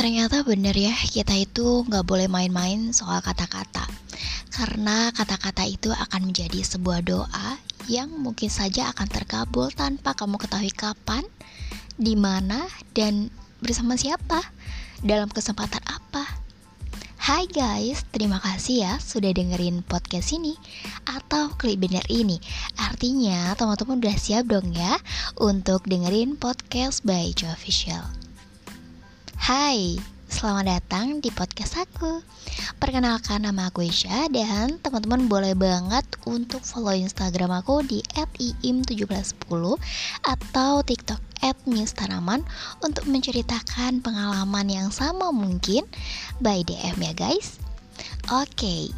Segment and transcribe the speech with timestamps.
[0.00, 3.84] Ternyata bener ya, kita itu nggak boleh main-main soal kata-kata.
[4.48, 10.72] Karena kata-kata itu akan menjadi sebuah doa yang mungkin saja akan terkabul tanpa kamu ketahui
[10.72, 11.20] kapan,
[12.00, 12.64] di mana,
[12.96, 13.28] dan
[13.60, 14.40] bersama siapa,
[15.04, 16.24] dalam kesempatan apa.
[17.20, 20.56] Hai guys, terima kasih ya sudah dengerin podcast ini
[21.04, 22.40] atau klik bener ini.
[22.80, 24.96] Artinya teman-teman udah siap dong ya
[25.36, 28.29] untuk dengerin podcast by Joe Official.
[29.40, 29.96] Hai,
[30.28, 32.20] selamat datang di podcast aku.
[32.76, 39.80] Perkenalkan nama aku Isya Dan teman-teman boleh banget untuk follow Instagram aku di @iim1710
[40.28, 41.24] Atau TikTok
[41.64, 42.44] @mistanaman
[42.84, 45.88] Untuk menceritakan pengalaman yang sama mungkin
[46.44, 47.56] By DM ya guys.
[48.28, 48.92] Oke,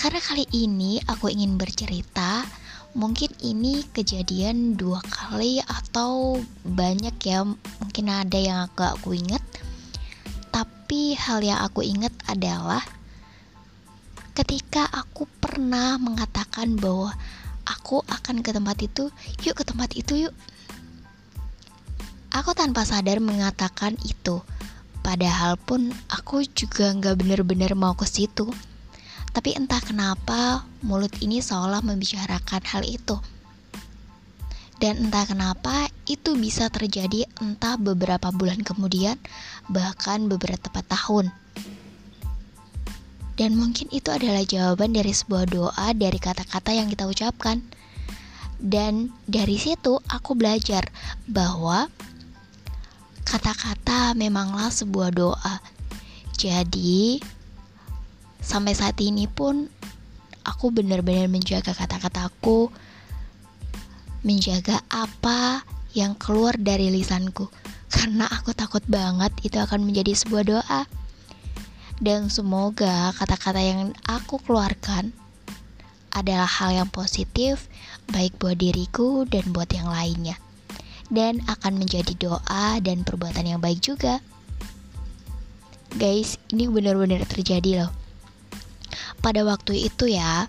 [0.00, 2.48] karena kali ini aku ingin bercerita
[2.96, 7.44] mungkin ini kejadian dua kali atau banyak ya
[7.84, 9.44] mungkin ada yang agak aku inget
[10.88, 12.80] tapi hal yang aku ingat adalah
[14.32, 17.12] ketika aku pernah mengatakan bahwa
[17.68, 19.12] aku akan ke tempat itu,
[19.44, 20.34] yuk ke tempat itu yuk.
[22.32, 24.40] Aku tanpa sadar mengatakan itu,
[25.04, 28.48] padahal pun aku juga nggak bener-bener mau ke situ.
[29.36, 33.20] Tapi entah kenapa mulut ini seolah membicarakan hal itu.
[34.80, 39.20] Dan entah kenapa itu bisa terjadi entah beberapa bulan kemudian,
[39.68, 41.28] bahkan beberapa tahun.
[43.38, 47.62] Dan mungkin itu adalah jawaban dari sebuah doa dari kata-kata yang kita ucapkan.
[48.58, 50.90] Dan dari situ aku belajar
[51.30, 51.86] bahwa
[53.22, 55.62] kata-kata memanglah sebuah doa.
[56.34, 57.22] Jadi
[58.42, 59.70] sampai saat ini pun
[60.42, 62.72] aku benar-benar menjaga kata-kataku
[64.26, 65.62] menjaga apa
[65.96, 67.48] yang keluar dari lisanku.
[67.88, 70.82] Karena aku takut banget itu akan menjadi sebuah doa.
[71.98, 75.10] Dan semoga kata-kata yang aku keluarkan
[76.14, 77.66] adalah hal yang positif
[78.10, 80.36] baik buat diriku dan buat yang lainnya.
[81.08, 84.20] Dan akan menjadi doa dan perbuatan yang baik juga.
[85.96, 87.92] Guys ini benar-benar terjadi loh.
[89.24, 90.46] Pada waktu itu ya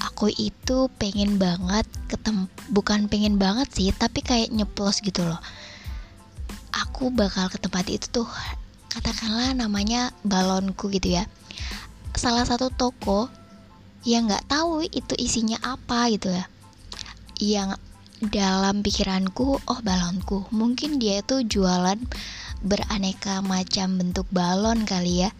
[0.00, 5.40] aku itu pengen banget ketem bukan pengen banget sih tapi kayak nyeplos gitu loh.
[6.72, 8.28] Aku bakal ke tempat itu tuh
[8.88, 11.24] katakanlah namanya balonku gitu ya.
[12.16, 13.28] Salah satu toko
[14.04, 16.44] yang nggak tahu itu isinya apa gitu ya.
[17.42, 17.80] Yang
[18.22, 21.98] dalam pikiranku oh balonku mungkin dia itu jualan
[22.62, 25.30] beraneka macam bentuk balon kali ya.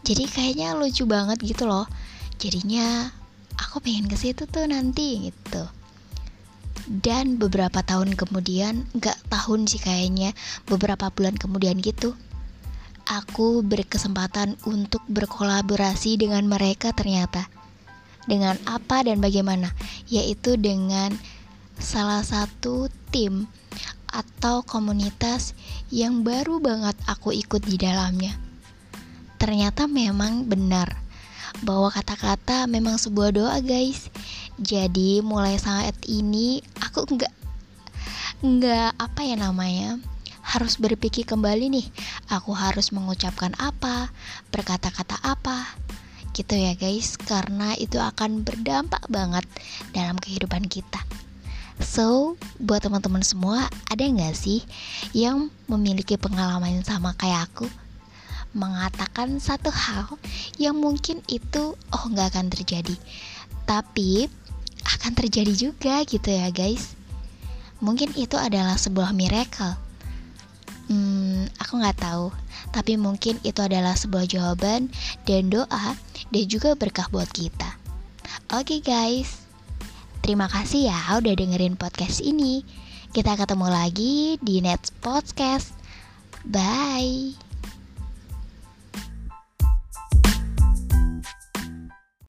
[0.00, 1.84] Jadi kayaknya lucu banget gitu loh.
[2.40, 3.12] Jadinya
[3.60, 5.68] aku pengen ke situ tuh nanti gitu.
[6.90, 10.34] Dan beberapa tahun kemudian gak tahun sih kayaknya
[10.66, 12.16] beberapa bulan kemudian gitu
[13.10, 17.50] aku berkesempatan untuk berkolaborasi dengan mereka ternyata.
[18.30, 19.74] Dengan apa dan bagaimana?
[20.06, 21.10] Yaitu dengan
[21.82, 23.50] salah satu tim
[24.10, 25.58] atau komunitas
[25.90, 28.38] yang baru banget aku ikut di dalamnya.
[29.42, 31.09] Ternyata memang benar
[31.64, 34.08] bahwa kata-kata memang sebuah doa guys.
[34.60, 37.34] Jadi mulai saat ini aku nggak
[38.40, 40.00] nggak apa ya namanya
[40.40, 41.86] harus berpikir kembali nih.
[42.32, 44.10] Aku harus mengucapkan apa
[44.50, 45.68] berkata-kata apa
[46.34, 47.14] gitu ya guys.
[47.20, 49.44] Karena itu akan berdampak banget
[49.92, 51.00] dalam kehidupan kita.
[51.80, 54.60] So, buat teman-teman semua, ada nggak sih
[55.16, 57.64] yang memiliki pengalaman sama kayak aku?
[58.52, 60.18] Mengatakan satu hal
[60.58, 62.96] yang mungkin itu oh nggak akan terjadi.
[63.66, 64.26] Tapi
[64.98, 66.98] akan terjadi juga gitu ya guys.
[67.80, 69.78] Mungkin itu adalah sebuah miracle.
[70.90, 72.34] Hmm, aku nggak tahu.
[72.74, 74.90] Tapi mungkin itu adalah sebuah jawaban
[75.24, 75.96] dan doa
[76.28, 77.78] dan juga berkah buat kita.
[78.50, 79.46] Oke okay, guys.
[80.20, 82.66] Terima kasih ya udah dengerin podcast ini.
[83.10, 85.74] Kita ketemu lagi di next podcast.
[86.46, 87.49] Bye